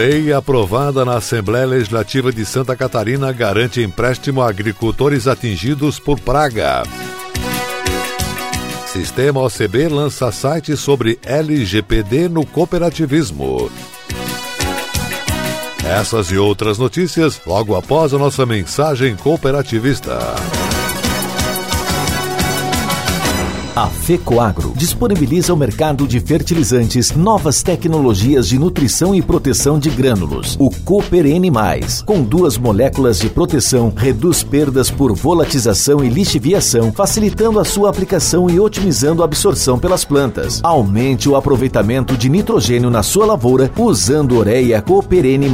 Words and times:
Lei 0.00 0.32
aprovada 0.32 1.04
na 1.04 1.18
Assembleia 1.18 1.66
Legislativa 1.66 2.32
de 2.32 2.42
Santa 2.46 2.74
Catarina 2.74 3.30
garante 3.32 3.82
empréstimo 3.82 4.40
a 4.40 4.48
agricultores 4.48 5.26
atingidos 5.26 5.98
por 5.98 6.18
praga. 6.18 6.84
Sistema 8.86 9.42
OCB 9.42 9.90
lança 9.90 10.32
site 10.32 10.74
sobre 10.74 11.18
LGPD 11.22 12.30
no 12.30 12.46
cooperativismo. 12.46 13.70
Essas 15.84 16.30
e 16.30 16.38
outras 16.38 16.78
notícias 16.78 17.38
logo 17.44 17.76
após 17.76 18.14
a 18.14 18.18
nossa 18.18 18.46
mensagem 18.46 19.14
cooperativista. 19.16 20.16
A 23.74 23.86
FECOAGRO 23.86 24.72
disponibiliza 24.74 25.54
o 25.54 25.56
mercado 25.56 26.06
de 26.06 26.18
fertilizantes, 26.18 27.12
novas 27.12 27.62
tecnologias 27.62 28.48
de 28.48 28.58
nutrição 28.58 29.14
e 29.14 29.22
proteção 29.22 29.78
de 29.78 29.88
grânulos. 29.88 30.56
O 30.58 30.70
Cooper 30.84 31.24
N+, 31.24 31.50
com 32.04 32.20
duas 32.20 32.58
moléculas 32.58 33.20
de 33.20 33.28
proteção, 33.28 33.92
reduz 33.96 34.42
perdas 34.42 34.90
por 34.90 35.14
volatização 35.14 36.04
e 36.04 36.08
lixiviação, 36.08 36.92
facilitando 36.92 37.60
a 37.60 37.64
sua 37.64 37.90
aplicação 37.90 38.50
e 38.50 38.58
otimizando 38.58 39.22
a 39.22 39.24
absorção 39.24 39.78
pelas 39.78 40.04
plantas. 40.04 40.58
Aumente 40.64 41.28
o 41.28 41.36
aproveitamento 41.36 42.16
de 42.16 42.28
nitrogênio 42.28 42.90
na 42.90 43.04
sua 43.04 43.24
lavoura 43.24 43.70
usando 43.78 44.36
Ureia 44.36 44.82
Cooper 44.82 45.24
N+, 45.24 45.48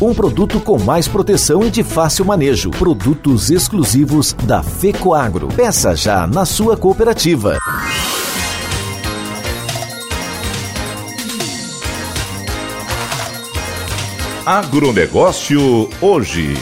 um 0.00 0.14
produto 0.14 0.60
com 0.60 0.78
mais 0.78 1.08
proteção 1.08 1.64
e 1.64 1.70
de 1.70 1.82
fácil 1.82 2.24
manejo. 2.24 2.70
Produtos 2.70 3.50
exclusivos 3.50 4.34
da 4.44 4.62
FECOAGRO. 4.62 5.48
Peça 5.48 5.96
já 5.96 6.28
na 6.28 6.44
sua 6.44 6.76
cooperativa. 6.76 7.55
Agronegócio 14.46 15.90
hoje. 16.00 16.54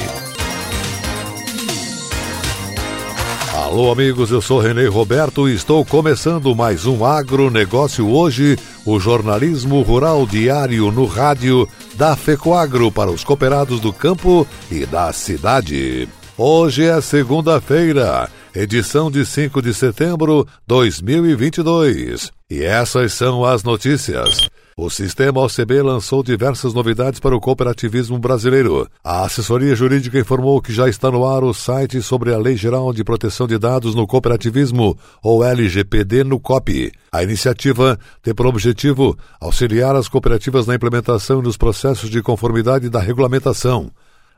Alô, 3.55 3.93
amigos, 3.93 4.31
eu 4.31 4.41
sou 4.41 4.59
Renê 4.59 4.87
Roberto 4.87 5.49
e 5.49 5.55
estou 5.55 5.85
começando 5.85 6.55
mais 6.55 6.87
um 6.87 7.05
Agronegócio 7.05 8.09
hoje, 8.09 8.59
o 8.87 8.99
jornalismo 8.99 9.83
rural 9.83 10.27
diário 10.27 10.91
no 10.91 11.07
rádio 11.07 11.69
da 11.95 12.17
FECOAGRO 12.17 12.91
para 12.91 13.11
os 13.11 13.23
cooperados 13.23 13.81
do 13.81 13.93
campo 13.93 14.47
e 14.71 14.87
da 14.87 15.13
cidade. 15.13 16.09
Hoje 16.39 16.87
é 16.87 17.01
segunda-feira, 17.01 18.31
edição 18.55 19.11
de 19.11 19.27
5 19.27 19.61
de 19.61 19.75
setembro 19.75 20.45
de 20.45 20.53
2022. 20.69 22.31
E 22.49 22.63
essas 22.63 23.13
são 23.13 23.45
as 23.45 23.65
notícias. 23.65 24.49
O 24.77 24.91
sistema 24.91 25.41
OCB 25.41 25.83
lançou 25.83 26.23
diversas 26.23 26.75
novidades 26.75 27.19
para 27.19 27.35
o 27.35 27.41
cooperativismo 27.41 28.19
brasileiro. 28.19 28.89
A 29.03 29.25
assessoria 29.25 29.75
jurídica 29.75 30.19
informou 30.19 30.61
que 30.61 30.73
já 30.73 30.89
está 30.89 31.11
no 31.11 31.27
ar 31.27 31.43
o 31.43 31.55
site 31.55 32.03
sobre 32.03 32.35
a 32.35 32.39
Lei 32.39 32.57
Geral 32.57 32.93
de 32.93 33.03
Proteção 33.05 33.47
de 33.47 33.59
Dados 33.59 33.95
no 33.95 34.07
Cooperativismo, 34.07 34.97
ou 35.23 35.45
LGPD, 35.45 36.25
no 36.25 36.39
COP. 36.39 36.93
A 37.13 37.23
iniciativa 37.23 37.99
tem 38.23 38.35
por 38.35 38.47
objetivo 38.47 39.17
auxiliar 39.41 39.95
as 39.97 40.09
cooperativas 40.09 40.67
na 40.67 40.75
implementação 40.75 41.41
e 41.41 41.43
nos 41.43 41.57
processos 41.57 42.11
de 42.11 42.21
conformidade 42.21 42.89
da 42.89 43.01
regulamentação. 43.01 43.91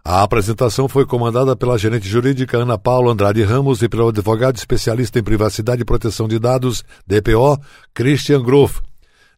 A 0.08 0.22
apresentação 0.22 0.88
foi 0.88 1.04
comandada 1.04 1.56
pela 1.56 1.76
gerente 1.76 2.08
jurídica 2.08 2.58
Ana 2.58 2.78
Paula 2.78 3.10
Andrade 3.10 3.42
Ramos 3.42 3.82
e 3.82 3.88
pelo 3.88 4.06
advogado 4.06 4.54
especialista 4.54 5.18
em 5.18 5.22
privacidade 5.24 5.82
e 5.82 5.84
proteção 5.84 6.28
de 6.28 6.38
dados, 6.38 6.84
DPO, 7.04 7.60
Christian 7.92 8.40
Groff. 8.40 8.80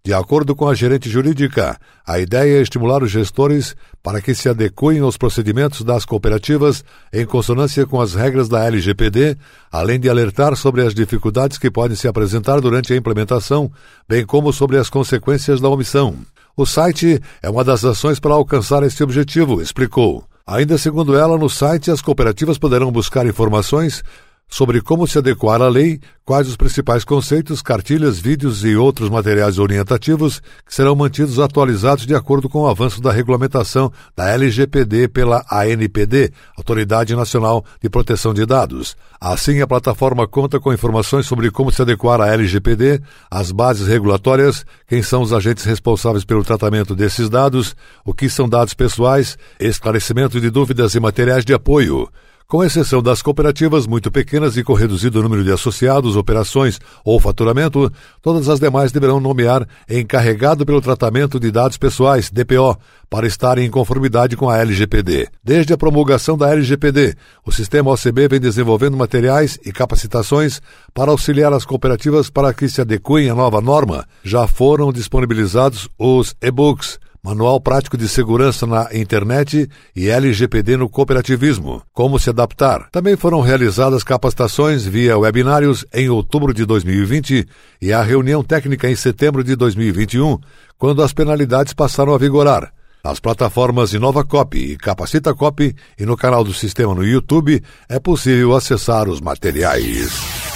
De 0.05 0.13
acordo 0.13 0.55
com 0.55 0.69
a 0.69 0.75
gerente 0.75 1.09
jurídica, 1.09 1.81
a 2.07 2.19
ideia 2.19 2.59
é 2.59 2.61
estimular 2.61 3.03
os 3.03 3.11
gestores 3.11 3.75
para 4.03 4.21
que 4.21 4.35
se 4.35 4.47
adequem 4.47 4.99
aos 4.99 5.17
procedimentos 5.17 5.83
das 5.83 6.05
cooperativas 6.05 6.85
em 7.15 7.25
consonância 7.25 7.87
com 7.87 7.99
as 7.99 8.13
regras 8.13 8.47
da 8.47 8.67
LGPD, 8.67 9.39
além 9.73 9.99
de 9.99 10.11
alertar 10.11 10.55
sobre 10.55 10.83
as 10.83 10.93
dificuldades 10.93 11.57
que 11.57 11.71
podem 11.71 11.97
se 11.97 12.07
apresentar 12.07 12.61
durante 12.61 12.93
a 12.93 12.97
implementação, 12.97 13.73
bem 14.07 14.23
como 14.27 14.53
sobre 14.53 14.77
as 14.77 14.91
consequências 14.91 15.63
da 15.63 15.69
omissão. 15.71 16.15
O 16.55 16.67
site 16.67 17.23
é 17.43 17.49
uma 17.49 17.65
das 17.65 17.87
ações 17.87 18.21
para 18.21 18.35
alcançar 18.35 18.83
esse 18.83 19.03
objetivo, 19.03 19.63
explicou. 19.63 20.29
Ainda 20.51 20.79
segundo 20.79 21.15
ela, 21.15 21.37
no 21.37 21.51
site 21.51 21.91
as 21.91 22.01
cooperativas 22.01 22.57
poderão 22.57 22.91
buscar 22.91 23.27
informações 23.27 24.03
sobre 24.49 24.81
como 24.81 25.07
se 25.07 25.19
adequar 25.19 25.61
à 25.61 25.69
lei, 25.69 26.01
quais 26.25 26.49
os 26.49 26.57
principais 26.57 27.05
conceitos, 27.05 27.61
cartilhas, 27.61 28.19
vídeos 28.19 28.65
e 28.65 28.75
outros 28.77 29.11
materiais 29.11 29.59
orientativos 29.59 30.41
que 30.67 30.75
serão 30.75 30.97
mantidos 30.97 31.39
atualizados 31.39 32.07
de 32.07 32.15
acordo 32.15 32.49
com 32.49 32.63
o 32.63 32.69
avanço 32.69 33.01
da 33.01 33.13
regulamentação 33.13 33.93
da 34.17 34.31
LGPD 34.31 35.09
pela 35.09 35.45
ANPD, 35.51 36.33
Autoridade 36.57 37.15
Nacional 37.15 37.65
de 37.81 37.91
Proteção 37.91 38.33
de 38.33 38.47
Dados. 38.47 38.97
Assim, 39.21 39.61
a 39.61 39.67
plataforma 39.67 40.27
conta 40.27 40.59
com 40.59 40.73
informações 40.73 41.27
sobre 41.27 41.51
como 41.51 41.71
se 41.71 41.83
adequar 41.83 42.21
à 42.21 42.29
LGPD, 42.29 43.03
as 43.31 43.53
bases 43.53 43.87
regulatórias, 43.87 44.65
quem 44.87 45.03
são 45.03 45.23
os 45.23 45.33
agentes 45.33 45.65
responsáveis 45.65 46.25
pelo 46.25 46.45
tratamento 46.45 46.95
desses 46.95 47.29
dados, 47.29 47.77
o 48.05 48.15
que 48.15 48.29
são 48.29 48.49
dados 48.49 48.75
pessoais, 48.75 49.37
esclarecimento 49.61 50.41
de 50.41 50.51
dúvidas 50.51 50.95
e 50.95 51.01
materiais 51.01 51.45
de 51.45 51.53
apoio. 51.53 52.09
Com 52.51 52.65
exceção 52.65 53.03
das 53.03 53.21
cooperativas 53.21 53.87
muito 53.87 54.11
pequenas 54.11 54.57
e 54.57 54.65
com 54.65 54.73
reduzido 54.73 55.23
número 55.23 55.45
de 55.45 55.53
associados, 55.53 56.17
operações 56.17 56.81
ou 57.05 57.21
faturamento, 57.21 57.93
todas 58.23 58.49
as 58.49 58.59
demais 58.59 58.91
deverão 58.91 59.21
nomear 59.21 59.69
encarregado 59.87 60.65
pelo 60.65 60.81
tratamento 60.81 61.39
de 61.39 61.51
dados 61.51 61.77
pessoais, 61.77 62.31
DPO, 62.31 62.75
para 63.11 63.27
estarem 63.27 63.67
em 63.67 63.71
conformidade 63.71 64.35
com 64.35 64.49
a 64.49 64.57
LGPD. 64.57 65.29
Desde 65.45 65.75
a 65.75 65.77
promulgação 65.77 66.39
da 66.39 66.51
LGPD, 66.51 67.17
o 67.45 67.53
sistema 67.53 67.91
OCB 67.91 68.29
vem 68.29 68.41
desenvolvendo 68.41 68.97
materiais 68.97 69.59
e 69.63 69.71
capacitações 69.71 70.63
para 70.95 71.11
auxiliar 71.11 71.53
as 71.53 71.67
cooperativas 71.67 72.31
para 72.31 72.55
que 72.55 72.67
se 72.67 72.81
adequem 72.81 73.29
à 73.29 73.35
nova 73.35 73.61
norma. 73.61 74.07
Já 74.25 74.47
foram 74.47 74.91
disponibilizados 74.91 75.87
os 75.99 76.35
e-books 76.41 76.99
Manual 77.29 77.61
Prático 77.61 77.95
de 77.95 78.09
Segurança 78.09 78.67
na 78.67 78.89
Internet 78.91 79.69
e 79.95 80.09
LGPD 80.09 80.79
no 80.79 80.89
Cooperativismo. 80.89 81.83
Como 81.93 82.19
se 82.19 82.31
adaptar. 82.31 82.89
Também 82.91 83.19
foram 83.19 83.43
realizadas 83.43 84.03
capacitações 84.03 84.87
via 84.87 85.19
webinários 85.19 85.85
em 85.93 86.09
outubro 86.09 86.55
de 86.55 86.65
2020 86.65 87.47
e 87.83 87.93
a 87.93 88.01
reunião 88.01 88.43
técnica 88.43 88.89
em 88.89 88.97
setembro 88.97 89.45
de 89.45 89.55
2021, 89.57 90.39
quando 90.79 91.03
as 91.03 91.13
penalidades 91.13 91.75
passaram 91.75 92.15
a 92.15 92.19
vigorar. 92.19 92.73
Nas 93.05 93.21
plataformas 93.21 93.93
Inova 93.93 94.25
Copy 94.25 94.73
e 94.73 94.77
Capacita 94.79 95.35
Copy 95.35 95.77
e 95.99 96.07
no 96.07 96.17
canal 96.17 96.43
do 96.43 96.55
sistema 96.55 96.95
no 96.95 97.05
YouTube 97.05 97.63
é 97.91 98.01
possível 98.01 98.57
acessar 98.57 99.07
os 99.07 99.21
materiais. 99.21 100.49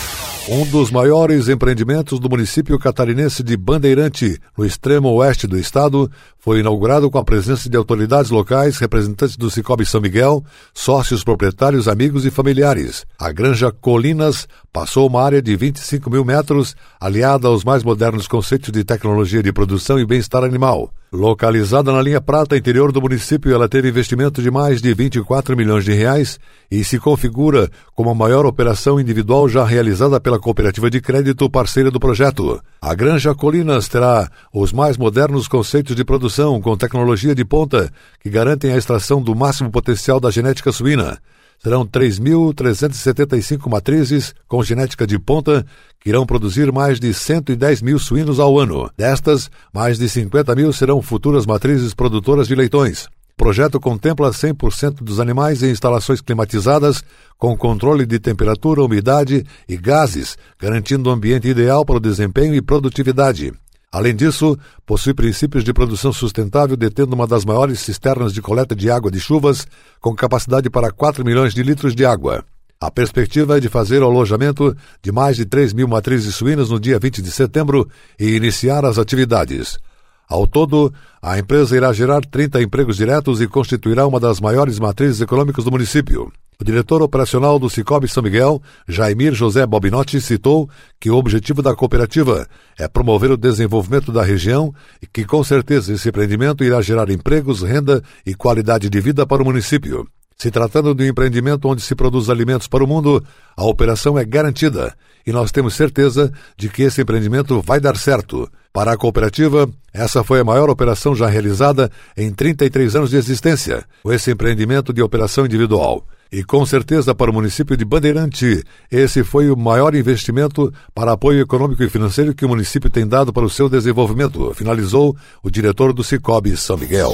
Um 0.48 0.66
dos 0.66 0.90
maiores 0.90 1.48
empreendimentos 1.48 2.18
do 2.18 2.28
município 2.28 2.76
catarinense 2.76 3.44
de 3.44 3.56
Bandeirante, 3.56 4.40
no 4.58 4.66
extremo 4.66 5.08
oeste 5.10 5.46
do 5.46 5.56
estado, 5.56 6.10
foi 6.42 6.58
inaugurado 6.58 7.08
com 7.08 7.18
a 7.18 7.24
presença 7.24 7.70
de 7.70 7.76
autoridades 7.76 8.32
locais, 8.32 8.76
representantes 8.76 9.36
do 9.36 9.48
Cicobi 9.48 9.86
São 9.86 10.00
Miguel, 10.00 10.44
sócios 10.74 11.22
proprietários, 11.22 11.86
amigos 11.86 12.26
e 12.26 12.32
familiares. 12.32 13.06
A 13.16 13.30
Granja 13.30 13.70
Colinas 13.70 14.48
passou 14.72 15.06
uma 15.06 15.22
área 15.22 15.40
de 15.40 15.54
25 15.54 16.10
mil 16.10 16.24
metros, 16.24 16.74
aliada 17.00 17.46
aos 17.46 17.62
mais 17.62 17.84
modernos 17.84 18.26
conceitos 18.26 18.72
de 18.72 18.82
tecnologia 18.82 19.40
de 19.40 19.52
produção 19.52 20.00
e 20.00 20.04
bem-estar 20.04 20.42
animal. 20.42 20.92
Localizada 21.12 21.92
na 21.92 22.00
linha 22.00 22.22
prata 22.22 22.56
interior 22.56 22.90
do 22.90 23.00
município, 23.00 23.52
ela 23.52 23.68
teve 23.68 23.90
investimento 23.90 24.40
de 24.40 24.50
mais 24.50 24.80
de 24.80 24.94
24 24.94 25.54
milhões 25.54 25.84
de 25.84 25.92
reais 25.92 26.40
e 26.70 26.82
se 26.82 26.98
configura 26.98 27.70
como 27.94 28.08
a 28.08 28.14
maior 28.14 28.46
operação 28.46 28.98
individual 28.98 29.46
já 29.46 29.62
realizada 29.62 30.18
pela 30.18 30.40
cooperativa 30.40 30.88
de 30.88 31.02
crédito 31.02 31.50
parceira 31.50 31.90
do 31.90 32.00
projeto. 32.00 32.58
A 32.80 32.94
Granja 32.94 33.34
Colinas 33.34 33.88
terá 33.88 34.30
os 34.54 34.72
mais 34.72 34.96
modernos 34.96 35.46
conceitos 35.46 35.94
de 35.94 36.02
produção 36.02 36.31
com 36.60 36.76
tecnologia 36.76 37.34
de 37.34 37.44
ponta 37.44 37.92
que 38.20 38.30
garantem 38.30 38.72
a 38.72 38.76
extração 38.76 39.20
do 39.20 39.34
máximo 39.34 39.70
potencial 39.70 40.18
da 40.18 40.30
genética 40.30 40.72
suína. 40.72 41.18
Serão 41.62 41.86
3.375 41.86 43.70
matrizes 43.70 44.34
com 44.48 44.62
genética 44.64 45.06
de 45.06 45.18
ponta 45.18 45.64
que 46.00 46.08
irão 46.08 46.26
produzir 46.26 46.72
mais 46.72 46.98
de 46.98 47.14
110 47.14 47.82
mil 47.82 47.98
suínos 47.98 48.40
ao 48.40 48.58
ano. 48.58 48.90
Destas, 48.96 49.50
mais 49.72 49.98
de 49.98 50.08
50 50.08 50.54
mil 50.54 50.72
serão 50.72 51.00
futuras 51.00 51.46
matrizes 51.46 51.94
produtoras 51.94 52.48
de 52.48 52.54
leitões. 52.54 53.04
O 53.04 53.36
projeto 53.36 53.78
contempla 53.78 54.30
100% 54.30 55.02
dos 55.02 55.20
animais 55.20 55.62
em 55.62 55.70
instalações 55.70 56.20
climatizadas, 56.20 57.04
com 57.38 57.56
controle 57.56 58.06
de 58.06 58.18
temperatura, 58.18 58.82
umidade 58.82 59.44
e 59.68 59.76
gases, 59.76 60.36
garantindo 60.58 61.10
um 61.10 61.12
ambiente 61.12 61.48
ideal 61.48 61.84
para 61.84 61.96
o 61.96 62.00
desempenho 62.00 62.54
e 62.54 62.62
produtividade. 62.62 63.52
Além 63.92 64.16
disso, 64.16 64.58
possui 64.86 65.12
princípios 65.12 65.62
de 65.62 65.72
produção 65.74 66.14
sustentável, 66.14 66.74
detendo 66.78 67.14
uma 67.14 67.26
das 67.26 67.44
maiores 67.44 67.78
cisternas 67.80 68.32
de 68.32 68.40
coleta 68.40 68.74
de 68.74 68.90
água 68.90 69.10
de 69.10 69.20
chuvas, 69.20 69.66
com 70.00 70.14
capacidade 70.14 70.70
para 70.70 70.90
4 70.90 71.22
milhões 71.22 71.52
de 71.52 71.62
litros 71.62 71.94
de 71.94 72.02
água. 72.02 72.42
A 72.80 72.90
perspectiva 72.90 73.58
é 73.58 73.60
de 73.60 73.68
fazer 73.68 74.02
o 74.02 74.06
alojamento 74.06 74.74
de 75.02 75.12
mais 75.12 75.36
de 75.36 75.44
3 75.44 75.74
mil 75.74 75.86
matrizes 75.86 76.34
suínas 76.34 76.70
no 76.70 76.80
dia 76.80 76.98
20 76.98 77.20
de 77.20 77.30
setembro 77.30 77.86
e 78.18 78.34
iniciar 78.34 78.84
as 78.86 78.96
atividades. 78.96 79.78
Ao 80.26 80.46
todo, 80.46 80.90
a 81.20 81.38
empresa 81.38 81.76
irá 81.76 81.92
gerar 81.92 82.24
30 82.24 82.62
empregos 82.62 82.96
diretos 82.96 83.42
e 83.42 83.46
constituirá 83.46 84.06
uma 84.06 84.18
das 84.18 84.40
maiores 84.40 84.78
matrizes 84.78 85.20
econômicas 85.20 85.64
do 85.64 85.70
município. 85.70 86.32
O 86.62 86.64
diretor 86.64 87.02
operacional 87.02 87.58
do 87.58 87.68
Cicobi 87.68 88.06
São 88.06 88.22
Miguel, 88.22 88.62
Jaimir 88.86 89.34
José 89.34 89.66
Bobinotti, 89.66 90.20
citou 90.20 90.70
que 91.00 91.10
o 91.10 91.16
objetivo 91.16 91.60
da 91.60 91.74
cooperativa 91.74 92.46
é 92.78 92.86
promover 92.86 93.32
o 93.32 93.36
desenvolvimento 93.36 94.12
da 94.12 94.22
região 94.22 94.72
e 95.02 95.06
que, 95.08 95.24
com 95.24 95.42
certeza, 95.42 95.92
esse 95.92 96.08
empreendimento 96.08 96.62
irá 96.62 96.80
gerar 96.80 97.10
empregos, 97.10 97.62
renda 97.62 98.00
e 98.24 98.32
qualidade 98.32 98.88
de 98.88 99.00
vida 99.00 99.26
para 99.26 99.42
o 99.42 99.44
município. 99.44 100.06
Se 100.38 100.52
tratando 100.52 100.94
de 100.94 101.02
um 101.02 101.08
empreendimento 101.08 101.66
onde 101.66 101.82
se 101.82 101.96
produz 101.96 102.30
alimentos 102.30 102.68
para 102.68 102.84
o 102.84 102.86
mundo, 102.86 103.20
a 103.56 103.64
operação 103.64 104.16
é 104.16 104.24
garantida 104.24 104.94
e 105.26 105.32
nós 105.32 105.50
temos 105.50 105.74
certeza 105.74 106.32
de 106.56 106.68
que 106.68 106.84
esse 106.84 107.02
empreendimento 107.02 107.60
vai 107.60 107.80
dar 107.80 107.96
certo. 107.96 108.48
Para 108.72 108.92
a 108.92 108.96
cooperativa, 108.96 109.68
essa 109.92 110.22
foi 110.22 110.38
a 110.38 110.44
maior 110.44 110.70
operação 110.70 111.12
já 111.12 111.26
realizada 111.26 111.90
em 112.16 112.32
33 112.32 112.94
anos 112.94 113.10
de 113.10 113.16
existência, 113.16 113.84
com 114.04 114.12
esse 114.12 114.30
empreendimento 114.30 114.92
de 114.92 115.02
operação 115.02 115.44
individual. 115.44 116.06
E 116.32 116.42
com 116.42 116.64
certeza 116.64 117.14
para 117.14 117.30
o 117.30 117.34
município 117.34 117.76
de 117.76 117.84
Bandeirante, 117.84 118.64
esse 118.90 119.22
foi 119.22 119.50
o 119.50 119.56
maior 119.56 119.94
investimento 119.94 120.72
para 120.94 121.12
apoio 121.12 121.42
econômico 121.42 121.82
e 121.82 121.90
financeiro 121.90 122.34
que 122.34 122.46
o 122.46 122.48
município 122.48 122.88
tem 122.88 123.06
dado 123.06 123.34
para 123.34 123.44
o 123.44 123.50
seu 123.50 123.68
desenvolvimento, 123.68 124.54
finalizou 124.54 125.14
o 125.42 125.50
diretor 125.50 125.92
do 125.92 126.02
Cicobi 126.02 126.56
São 126.56 126.78
Miguel. 126.78 127.12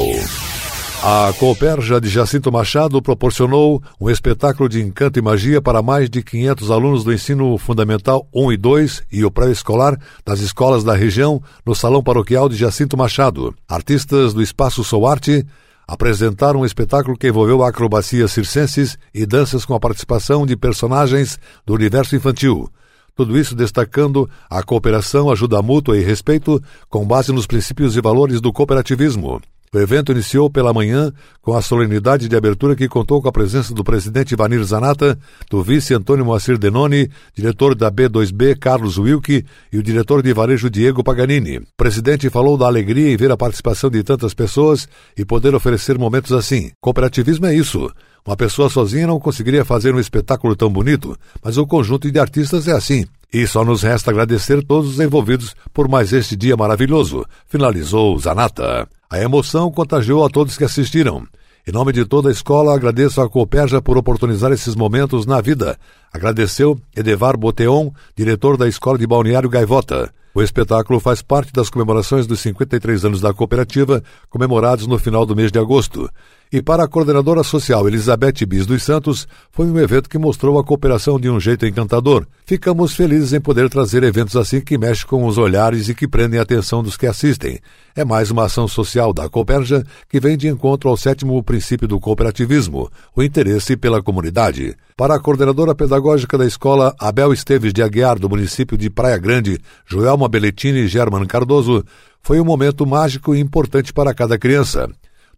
A 1.03 1.33
Cooperja 1.37 2.01
de 2.01 2.09
Jacinto 2.09 2.53
Machado 2.53 3.03
proporcionou 3.03 3.83
um 4.01 4.09
espetáculo 4.09 4.69
de 4.69 4.81
encanto 4.81 5.19
e 5.19 5.23
magia 5.23 5.61
para 5.61 5.83
mais 5.83 6.09
de 6.09 6.23
500 6.23 6.71
alunos 6.71 7.03
do 7.03 7.13
ensino 7.13 7.59
fundamental 7.59 8.29
1 8.33 8.53
e 8.53 8.57
2 8.57 9.03
e 9.11 9.25
o 9.25 9.31
pré-escolar 9.33 9.99
das 10.25 10.39
escolas 10.41 10.85
da 10.85 10.95
região 10.95 11.43
no 11.67 11.75
Salão 11.75 12.05
Paroquial 12.05 12.49
de 12.49 12.55
Jacinto 12.55 12.97
Machado. 12.97 13.53
Artistas 13.69 14.33
do 14.33 14.43
Espaço 14.43 14.85
Sou 14.85 15.09
Arte 15.09 15.45
apresentaram 15.89 16.61
um 16.61 16.67
espetáculo 16.67 17.17
que 17.17 17.29
envolveu 17.29 17.63
acrobacias 17.63 18.31
circenses 18.31 18.99
e 19.15 19.25
danças 19.25 19.65
com 19.65 19.73
a 19.75 19.81
participação 19.81 20.45
de 20.45 20.55
personagens 20.55 21.39
do 21.65 21.73
universo 21.73 22.15
infantil. 22.15 22.71
Tudo 23.17 23.39
isso 23.39 23.57
destacando 23.57 24.29
a 24.51 24.63
cooperação, 24.63 25.31
ajuda 25.31 25.63
mútua 25.63 25.97
e 25.97 26.05
respeito 26.05 26.63
com 26.91 27.07
base 27.07 27.33
nos 27.33 27.47
princípios 27.47 27.97
e 27.97 28.03
valores 28.03 28.39
do 28.41 28.53
cooperativismo. 28.53 29.41
O 29.73 29.79
evento 29.79 30.13
iniciou 30.13 30.51
pela 30.51 30.73
manhã 30.73 31.13
com 31.43 31.55
a 31.55 31.63
solenidade 31.63 32.29
de 32.29 32.37
abertura 32.37 32.75
que 32.75 32.89
contou 32.89 33.21
com 33.21 33.29
a 33.29 33.33
presença 33.33 33.75
do 33.75 33.85
presidente 33.85 34.35
Vanir 34.35 34.63
Zanata, 34.65 35.19
do 35.51 35.63
vice 35.63 35.95
Antônio 35.95 36.25
Moacir 36.25 36.59
Denoni, 36.59 37.11
diretor 37.35 37.75
da 37.75 37.91
B2B 37.91 38.59
Carlos 38.59 38.99
Wilke 38.99 39.45
e 39.73 39.79
o 39.79 39.83
diretor 39.83 40.23
de 40.23 40.33
varejo 40.33 40.71
Diego 40.71 41.05
Paganini. 41.05 41.59
O 41.59 41.67
presidente 41.77 42.31
falou 42.31 42.57
da 42.57 42.67
alegria 42.67 43.13
em 43.13 43.17
ver 43.17 43.31
a 43.31 43.37
participação 43.37 43.91
de 43.91 44.03
tantas 44.03 44.35
pessoas 44.35 44.89
e 45.17 45.25
poder 45.25 45.55
oferecer 45.55 45.99
momentos 45.99 46.33
assim. 46.33 46.71
Cooperativismo 46.81 47.47
é 47.47 47.55
isso. 47.55 47.91
Uma 48.27 48.37
pessoa 48.37 48.69
sozinha 48.69 49.07
não 49.07 49.19
conseguiria 49.19 49.65
fazer 49.65 49.95
um 49.95 50.01
espetáculo 50.01 50.55
tão 50.55 50.71
bonito, 50.71 51.17
mas 51.43 51.57
o 51.57 51.67
conjunto 51.67 52.11
de 52.11 52.19
artistas 52.19 52.69
é 52.69 52.73
assim. 52.73 53.07
E 53.33 53.47
só 53.47 53.63
nos 53.63 53.83
resta 53.83 54.11
agradecer 54.11 54.65
todos 54.65 54.93
os 54.93 55.01
envolvidos 55.01 55.55
por 55.73 55.87
mais 55.87 56.13
este 56.13 56.35
dia 56.35 56.57
maravilhoso, 56.57 57.27
finalizou 57.47 58.19
Zanata. 58.19 58.89
A 59.11 59.21
emoção 59.21 59.71
contagiou 59.71 60.25
a 60.25 60.31
todos 60.31 60.57
que 60.57 60.65
assistiram. 60.65 61.27
Em 61.67 61.73
nome 61.73 61.93
de 61.93 62.07
toda 62.07 62.31
a 62.31 62.33
escola, 62.33 62.75
agradeço 62.75 63.21
à 63.21 63.29
Cooperja 63.29 63.83
por 63.83 63.99
oportunizar 63.99 64.51
esses 64.53 64.75
momentos 64.75 65.27
na 65.27 65.43
vida. 65.43 65.79
Agradeceu 66.11 66.81
Edevar 66.97 67.37
Boteon, 67.37 67.91
diretor 68.17 68.57
da 68.57 68.67
Escola 68.67 68.97
de 68.97 69.07
Balneário 69.07 69.51
Gaivota. 69.51 70.11
O 70.35 70.41
espetáculo 70.41 70.99
faz 70.99 71.21
parte 71.21 71.53
das 71.53 71.69
comemorações 71.69 72.27
dos 72.27 72.41
53 72.41 73.05
anos 73.05 73.21
da 73.21 73.35
cooperativa, 73.35 74.03
comemorados 74.31 74.87
no 74.87 74.99
final 74.99 75.27
do 75.27 75.37
mês 75.37 75.53
de 75.53 75.59
agosto. 75.59 76.09
E 76.51 76.63
para 76.63 76.85
a 76.85 76.89
coordenadora 76.89 77.43
social 77.43 77.87
Elizabeth 77.87 78.47
Bis 78.47 78.65
dos 78.65 78.83
Santos, 78.83 79.29
foi 79.53 79.67
um 79.67 79.79
evento 79.79 80.09
que 80.09 80.17
mostrou 80.17 80.59
a 80.59 80.65
cooperação 80.65 81.21
de 81.21 81.29
um 81.29 81.39
jeito 81.39 81.67
encantador. 81.67 82.27
Ficamos 82.47 82.95
felizes 82.95 83.35
em 83.35 83.41
poder 83.41 83.69
trazer 83.69 84.03
eventos 84.03 84.35
assim 84.35 84.63
que 84.63 84.79
mexem 84.79 85.07
com 85.07 85.27
os 85.27 85.37
olhares 85.37 85.91
e 85.91 85.95
que 85.95 86.09
prendem 86.09 86.41
a 86.41 86.43
atenção 86.43 86.83
dos 86.83 86.97
que 86.97 87.07
assistem. 87.07 87.61
É 87.95 88.03
mais 88.03 88.31
uma 88.31 88.47
ação 88.47 88.67
social 88.67 89.13
da 89.13 89.29
Cooperja 89.29 89.85
que 90.09 90.19
vem 90.19 90.39
de 90.39 90.49
encontro 90.49 90.89
ao 90.89 90.97
sétimo 90.97 91.43
princípio 91.43 91.87
do 91.87 92.01
cooperativismo, 92.01 92.91
o 93.15 93.23
interesse 93.23 93.77
pela 93.77 94.03
comunidade. 94.03 94.75
Para 94.97 95.17
a 95.17 95.21
coordenadora 95.21 95.75
pedagógica 95.75 96.39
da 96.39 96.47
escola 96.47 96.95
Abel 96.99 97.31
Esteves 97.31 97.75
de 97.75 97.83
Aguiar, 97.83 98.19
do 98.19 98.29
município 98.29 98.79
de 98.79 98.89
Praia 98.89 99.19
Grande, 99.19 99.59
Joelma 99.85 100.29
Belletini 100.29 100.81
e 100.81 100.89
German 100.89 101.27
Cardoso, 101.27 101.85
foi 102.23 102.41
um 102.41 102.45
momento 102.45 102.87
mágico 102.87 103.35
e 103.35 103.41
importante 103.41 103.93
para 103.93 104.15
cada 104.15 104.39
criança. 104.39 104.89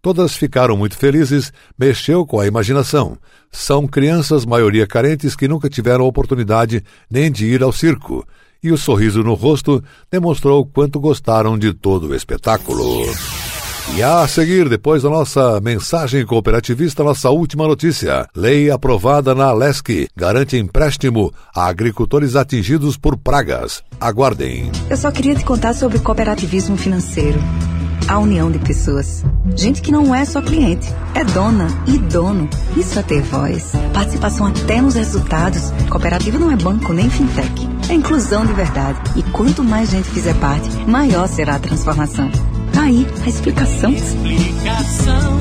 Todas 0.03 0.35
ficaram 0.35 0.79
muito 0.79 0.97
felizes, 0.97 1.53
mexeu 1.79 2.25
com 2.25 2.41
a 2.41 2.47
imaginação. 2.47 3.19
São 3.53 3.87
crianças, 3.87 4.47
maioria 4.47 4.87
carentes, 4.87 5.37
que 5.37 5.47
nunca 5.47 5.69
tiveram 5.69 6.07
oportunidade 6.07 6.83
nem 7.11 7.31
de 7.31 7.45
ir 7.47 7.63
ao 7.63 7.71
circo. 7.71 8.27
E 8.63 8.73
o 8.73 8.79
sorriso 8.79 9.23
no 9.23 9.35
rosto 9.35 9.83
demonstrou 10.11 10.65
quanto 10.65 10.99
gostaram 10.99 11.59
de 11.59 11.75
todo 11.75 12.09
o 12.09 12.15
espetáculo. 12.15 13.05
E 13.97 14.03
a 14.03 14.27
seguir, 14.27 14.69
depois 14.69 15.03
da 15.03 15.11
nossa 15.11 15.61
mensagem 15.61 16.25
cooperativista, 16.25 17.03
nossa 17.03 17.29
última 17.29 17.67
notícia. 17.67 18.27
Lei 18.35 18.71
aprovada 18.71 19.35
na 19.35 19.47
Alesc 19.47 20.07
garante 20.17 20.57
empréstimo 20.57 21.33
a 21.55 21.67
agricultores 21.67 22.37
atingidos 22.37 22.97
por 22.97 23.19
pragas. 23.19 23.83
Aguardem. 24.01 24.71
Eu 24.89 24.97
só 24.97 25.11
queria 25.11 25.35
te 25.35 25.45
contar 25.45 25.75
sobre 25.75 25.99
cooperativismo 25.99 26.77
financeiro 26.77 27.39
a 28.11 28.19
união 28.19 28.51
de 28.51 28.59
pessoas. 28.59 29.25
Gente 29.55 29.81
que 29.81 29.93
não 29.93 30.13
é 30.13 30.25
só 30.25 30.43
cliente, 30.43 30.93
é 31.15 31.25
dona 31.25 31.69
e 31.87 31.97
dono. 31.97 32.49
Isso 32.77 32.99
é 32.99 33.03
ter 33.03 33.23
voz. 33.23 33.71
Participação 33.95 34.47
até 34.47 34.81
nos 34.81 34.97
resultados. 34.97 35.71
Cooperativa 35.89 36.37
não 36.37 36.51
é 36.51 36.57
banco 36.57 36.93
nem 36.93 37.09
fintech. 37.09 37.69
É 37.89 37.95
inclusão 37.95 38.45
de 38.45 38.53
verdade. 38.53 38.99
E 39.15 39.23
quanto 39.23 39.63
mais 39.63 39.91
gente 39.91 40.11
fizer 40.11 40.35
parte, 40.41 40.69
maior 40.89 41.29
será 41.29 41.55
a 41.55 41.61
transformação. 41.61 42.29
Tá 42.73 42.83
aí 42.83 43.07
a 43.25 43.29
explicação. 43.29 43.93
Explicação, 43.93 45.41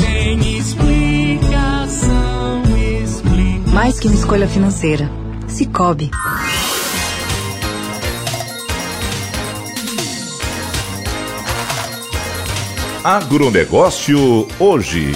tem 0.00 0.58
explicação, 0.58 2.62
explicação. 3.02 3.74
Mais 3.74 3.98
que 3.98 4.06
uma 4.06 4.16
escolha 4.16 4.46
financeira. 4.46 5.10
Cicobi. 5.48 6.10
Agronegócio 13.06 14.48
hoje. 14.58 15.12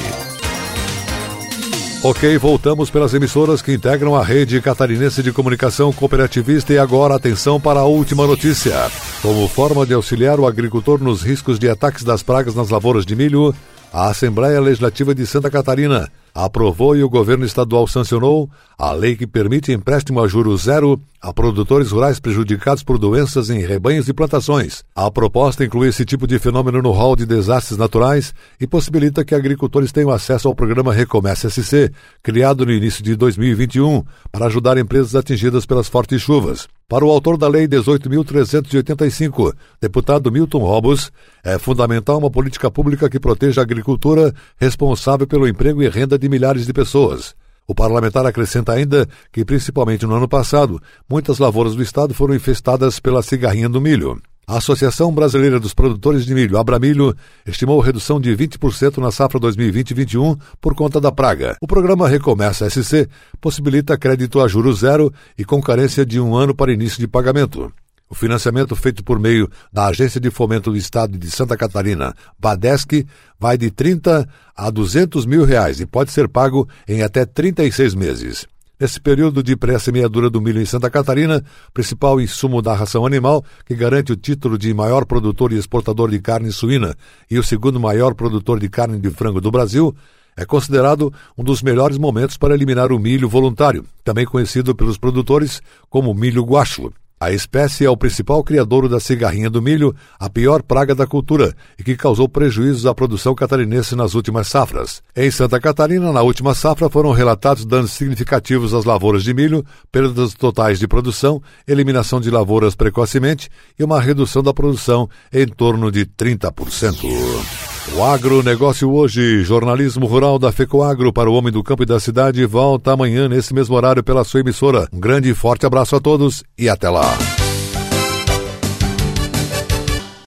Ok, 2.05 2.39
voltamos 2.39 2.89
pelas 2.89 3.13
emissoras 3.15 3.61
que 3.61 3.73
integram 3.75 4.15
a 4.15 4.23
rede 4.23 4.61
catarinense 4.61 5.25
de 5.25 5.33
comunicação 5.33 5.93
cooperativista 5.93 6.73
e 6.73 6.79
agora 6.79 7.17
atenção 7.17 7.61
para 7.61 7.81
a 7.81 7.85
última 7.87 8.29
notícia. 8.29 8.77
Como 9.21 9.49
forma 9.49 9.85
de 9.85 9.93
auxiliar 9.93 10.39
o 10.39 10.47
agricultor 10.47 11.03
nos 11.03 11.23
riscos 11.23 11.59
de 11.59 11.69
ataques 11.69 12.05
das 12.05 12.23
pragas 12.23 12.55
nas 12.55 12.71
lavouras 12.71 13.05
de 13.05 13.17
milho, 13.17 13.53
a 13.93 14.09
Assembleia 14.09 14.61
Legislativa 14.61 15.13
de 15.13 15.27
Santa 15.27 15.51
Catarina 15.51 16.09
aprovou 16.35 16.97
e 16.97 17.03
o 17.03 17.09
governo 17.09 17.45
estadual 17.45 17.87
sancionou 17.87 18.51
a 18.79 18.93
lei 18.93 19.17
que 19.17 19.27
permite 19.27 19.73
empréstimo 19.73 20.23
a 20.23 20.29
juros 20.29 20.63
zero 20.63 21.01
a 21.21 21.33
produtores 21.33 21.91
rurais 21.91 22.19
prejudicados 22.19 22.83
por 22.83 22.99
doenças 22.99 23.51
em 23.51 23.61
rebanhos 23.61 24.09
e 24.09 24.13
plantações. 24.15 24.83
A 24.95 25.11
proposta 25.11 25.65
inclui 25.65 25.89
esse 25.89 26.05
tipo 26.05 26.27
de 26.27 26.39
fenômeno 26.39 26.81
no 26.81 26.91
rol 26.91 27.15
de 27.15 27.27
desastres 27.27 27.77
naturais 27.77 28.33
e 28.59 28.67
possibilita 28.67 29.25
que 29.25 29.35
agricultores 29.35 29.93
tenham 29.93 30.11
acesso 30.11 30.49
ao 30.49 30.55
programa 30.55 30.95
Recomece 30.95 31.51
SC, 31.51 31.93
criado 32.23 32.65
no 32.65 32.73
início 32.73 33.05
de 33.05 33.15
2021, 33.17 34.03
para 34.33 34.47
ajudar 34.47 34.79
empresas 34.79 35.15
atingidas 35.15 35.67
pelas 35.67 35.89
fortes 35.89 36.23
chuvas. 36.23 36.67
Para 36.91 37.05
o 37.05 37.11
autor 37.13 37.37
da 37.37 37.47
Lei 37.47 37.69
18.385, 37.69 39.55
deputado 39.81 40.33
Milton 40.33 40.59
Robos, 40.59 41.13
é 41.45 41.57
fundamental 41.57 42.19
uma 42.19 42.33
política 42.33 42.69
pública 42.69 43.09
que 43.09 43.21
proteja 43.21 43.61
a 43.61 43.63
agricultura 43.63 44.35
responsável 44.57 45.25
pelo 45.25 45.47
emprego 45.47 45.85
e 45.85 45.89
renda 45.89 46.19
de 46.19 46.29
milhares 46.29 46.67
de 46.67 46.73
pessoas. 46.73 47.37
O 47.65 47.77
parlamentar 47.77 48.27
acrescenta 48.27 48.73
ainda 48.73 49.09
que, 49.31 49.45
principalmente 49.45 50.05
no 50.05 50.17
ano 50.17 50.27
passado, 50.27 50.83
muitas 51.09 51.39
lavouras 51.39 51.77
do 51.77 51.83
estado 51.83 52.13
foram 52.13 52.35
infestadas 52.35 52.99
pela 52.99 53.23
cigarrinha 53.23 53.69
do 53.69 53.81
milho. 53.81 54.21
A 54.47 54.57
Associação 54.57 55.13
Brasileira 55.13 55.61
dos 55.61 55.73
Produtores 55.73 56.25
de 56.25 56.35
Milho, 56.35 56.59
Abramilho, 56.59 57.15
estimou 57.47 57.79
redução 57.79 58.21
de 58.21 58.37
20% 58.37 58.99
na 58.99 59.13
safra 59.13 59.39
2020-21 59.39 60.39
por 60.61 60.75
conta 60.75 61.01
da 61.01 61.13
praga. 61.13 61.57
O 61.61 61.69
programa 61.69 62.09
Recomeça 62.09 62.69
SC 62.69 63.09
possibilita 63.41 63.97
crédito 63.97 64.41
a 64.41 64.49
juros 64.49 64.81
zero 64.81 65.13
e 65.39 65.45
com 65.45 65.63
carência 65.63 66.05
de 66.05 66.19
um 66.19 66.35
ano 66.35 66.55
para 66.55 66.73
início 66.73 66.99
de 66.99 67.07
pagamento. 67.07 67.73
O 68.11 68.15
financiamento 68.15 68.75
feito 68.75 69.05
por 69.05 69.21
meio 69.21 69.49
da 69.73 69.87
Agência 69.87 70.21
de 70.21 70.31
Fomento 70.31 70.73
do 70.73 70.77
Estado 70.77 71.17
de 71.17 71.31
Santa 71.31 71.57
Catarina, 71.57 72.13
Badesc, 72.37 73.07
vai 73.39 73.57
de 73.57 73.71
30 73.71 74.29
a 74.57 74.69
200 74.69 75.27
mil 75.27 75.45
reais 75.45 75.79
e 75.79 75.87
pode 75.87 76.11
ser 76.11 76.29
pago 76.29 76.69
em 76.89 77.03
até 77.03 77.25
36 77.25 77.95
meses. 77.95 78.49
Nesse 78.81 78.99
período 78.99 79.43
de 79.43 79.55
pré-semeadura 79.55 80.31
do 80.31 80.41
milho 80.41 80.59
em 80.59 80.65
Santa 80.65 80.89
Catarina, 80.89 81.45
principal 81.75 82.19
insumo 82.19 82.63
da 82.63 82.73
ração 82.73 83.05
animal, 83.05 83.45
que 83.67 83.75
garante 83.75 84.11
o 84.11 84.17
título 84.17 84.57
de 84.57 84.73
maior 84.73 85.05
produtor 85.05 85.53
e 85.53 85.59
exportador 85.59 86.11
de 86.11 86.19
carne 86.19 86.51
suína 86.51 86.95
e 87.31 87.39
o 87.39 87.43
segundo 87.43 87.79
maior 87.79 88.15
produtor 88.15 88.59
de 88.59 88.71
carne 88.71 88.99
de 88.99 89.11
frango 89.11 89.39
do 89.39 89.51
Brasil, 89.51 89.95
é 90.35 90.47
considerado 90.47 91.13
um 91.37 91.45
dos 91.45 91.63
melhores 91.63 91.99
momentos 91.99 92.39
para 92.39 92.55
eliminar 92.55 92.91
o 92.91 92.99
milho 92.99 93.29
voluntário, 93.29 93.85
também 94.03 94.25
conhecido 94.25 94.75
pelos 94.75 94.97
produtores 94.97 95.61
como 95.91 96.15
milho 96.15 96.43
guacho. 96.43 96.91
A 97.23 97.31
espécie 97.31 97.85
é 97.85 97.91
o 97.91 97.99
principal 97.99 98.43
criador 98.43 98.89
da 98.89 98.99
cigarrinha 98.99 99.51
do 99.51 99.61
milho, 99.61 99.95
a 100.19 100.31
pior 100.31 100.63
praga 100.63 100.95
da 100.95 101.07
cultura, 101.07 101.55
e 101.79 101.85
que 101.85 101.95
causou 101.95 102.27
prejuízos 102.27 102.87
à 102.87 102.95
produção 102.95 103.35
catarinense 103.35 103.95
nas 103.95 104.15
últimas 104.15 104.49
safras. 104.49 105.03
Em 105.15 105.31
Santa 105.31 105.61
Catarina, 105.61 106.11
na 106.15 106.23
última 106.23 106.55
safra, 106.55 106.89
foram 106.89 107.13
relatados 107.13 107.67
danos 107.67 107.91
significativos 107.91 108.73
às 108.73 108.87
lavouras 108.87 109.23
de 109.23 109.35
milho, 109.35 109.63
perdas 109.93 110.33
totais 110.33 110.79
de 110.79 110.89
produção, 110.89 111.43
eliminação 111.69 112.23
de 112.23 112.31
lavouras 112.31 112.75
precocemente 112.75 113.51
e 113.79 113.85
uma 113.85 114.01
redução 114.01 114.43
da 114.43 114.55
produção 114.55 115.07
em 115.31 115.47
torno 115.47 115.93
de 115.93 116.07
30%. 116.07 117.60
O 117.89 118.05
agronegócio 118.05 118.93
hoje, 118.93 119.43
jornalismo 119.43 120.07
rural 120.07 120.39
da 120.39 120.53
FECOAGro 120.53 121.13
para 121.13 121.31
o 121.31 121.35
homem 121.35 121.53
do 121.53 121.63
campo 121.63 121.83
e 121.83 121.87
da 121.87 121.99
cidade, 121.99 122.45
volta 122.45 122.93
amanhã 122.93 123.29
nesse 123.29 123.53
mesmo 123.53 123.75
horário 123.75 124.03
pela 124.03 124.23
sua 124.23 124.41
emissora. 124.41 124.87
Um 124.93 125.01
grande 125.01 125.31
e 125.31 125.35
forte 125.35 125.67
abraço 125.67 125.97
a 125.97 126.01
todos 126.01 126.45
e 126.57 126.69
até 126.69 126.89
lá. 126.89 127.40